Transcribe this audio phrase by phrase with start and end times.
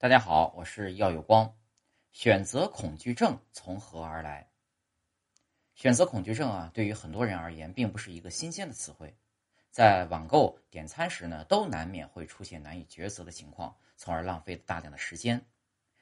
[0.00, 1.54] 大家好，我是耀有光。
[2.10, 4.50] 选择恐惧症从何而来？
[5.74, 9.14] 选择恐惧症啊，对于很多人而言，并不是一个新鲜的词汇。
[9.70, 15.46] 在网购点餐时呢，都难免会出现难以抉择的情况，从而浪费大量的时间。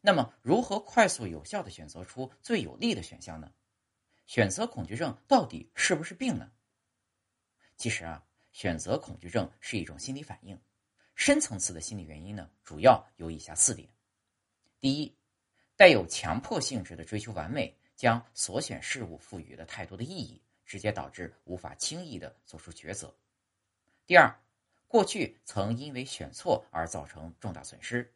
[0.00, 3.52] 那么，如何快速有效的选择出最有利的选项呢？
[4.26, 6.50] 选择恐惧症到底是不是病呢？
[7.76, 10.60] 其实啊，选择恐惧症是一种心理反应。
[11.14, 13.88] 深层次的心理原因呢，主要有以下四点：
[14.80, 15.16] 第一，
[15.76, 23.08] 带有强迫性质的追求完美，将所选事物赋予了太多的意义，直接导致无法轻易的做出抉择；
[24.06, 24.34] 第二，
[24.88, 28.12] 过去曾因为选错而造成重大损失，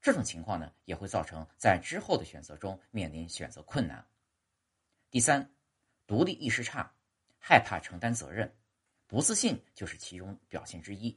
[0.00, 4.04] 这种情况呢，也会造成在之后的选择中面临选择困难；
[5.10, 5.48] 第三，
[6.08, 6.92] 独立意识差，
[7.38, 8.52] 害怕承担责任，
[9.06, 11.16] 不自信就是其中表现之一。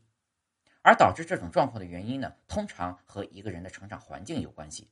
[0.85, 4.87] 而导致这种状况的原因呢，通常和一个人的成长环境有关系。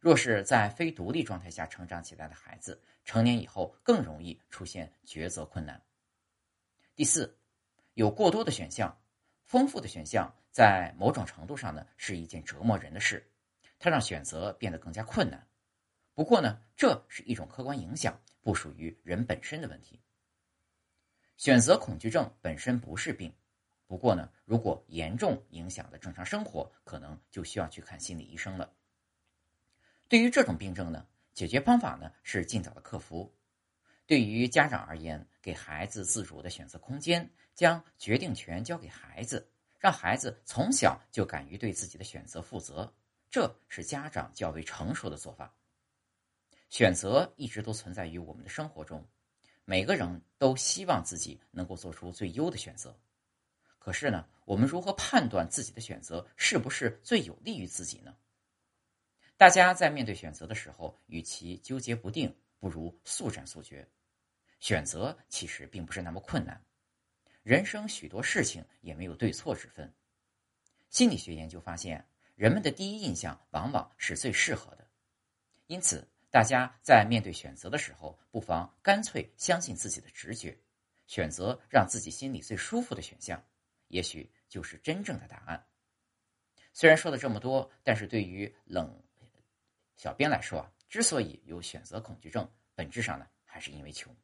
[0.00, 5.80] 若是在非独立状态下成长起来的孩子，成年以后更容易出现抉择困难。
[6.96, 7.38] 第四，
[7.94, 9.00] 有过多的选项，
[9.44, 13.30] 丰富的选项在某种程度上呢是一件折磨人的事，
[13.78, 15.46] 它让选择变得更加困难。
[16.14, 20.02] 不过呢，这是一种客观影响，不属于人本身的问题。
[21.36, 23.32] 选择恐惧症本身不是病。
[23.86, 28.72] 不过呢，如果严重影响了正常生活，可能就需要去看心理医生了。
[30.08, 33.32] 对于这种病症呢，解决方法呢是尽早的克服。
[34.06, 39.48] 对于家长而言，给孩子自主的选择空间，将决定权交给孩子，
[39.78, 42.92] 让孩子从小就敢于对自己的选择负责，
[43.30, 45.52] 这是家长较为成熟的做法。
[46.70, 49.04] 选择一直都存在于我们的生活中，
[49.64, 52.96] 每个人都希望自己能够做出最优的选择。
[53.86, 58.16] 可是呢，我们如何判断自己的选择是不是最有利于自己呢？
[59.36, 63.88] 大家在面对选择的时候，与其纠结不定，不如速战速决。
[64.58, 66.60] 选择其实并不是那么困难，
[67.44, 69.94] 人生许多事情也没有对错之分。
[70.90, 72.04] 心理学研究发现，
[72.34, 74.84] 人们的第一印象往往是最适合的，
[75.68, 80.58] 因此大家在面对选择的时候，不妨干脆相信自己的直觉，
[81.06, 83.40] 选择让自己心里最舒服的选项。
[83.88, 85.66] 也许就是真正的答案。
[86.72, 89.02] 虽然说了这么多，但是对于冷
[89.96, 94.14] 小编来说啊，之所以有选择恐惧症，本质上呢，还是因为穷。